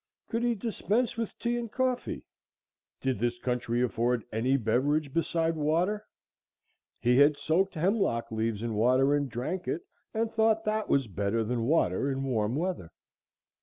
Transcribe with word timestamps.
Could 0.29 0.41
he 0.41 0.55
dispense 0.55 1.15
with 1.15 1.37
tea 1.37 1.57
and 1.59 1.71
coffee? 1.71 2.23
Did 3.01 3.19
this 3.19 3.37
country 3.37 3.83
afford 3.83 4.25
any 4.33 4.57
beverage 4.57 5.13
beside 5.13 5.55
water? 5.55 6.03
He 6.99 7.19
had 7.19 7.37
soaked 7.37 7.75
hemlock 7.75 8.31
leaves 8.31 8.63
in 8.63 8.73
water 8.73 9.13
and 9.13 9.29
drank 9.29 9.67
it, 9.67 9.83
and 10.11 10.31
thought 10.31 10.65
that 10.65 10.89
was 10.89 11.05
better 11.07 11.43
than 11.43 11.67
water 11.67 12.09
in 12.09 12.23
warm 12.23 12.55
weather. 12.55 12.91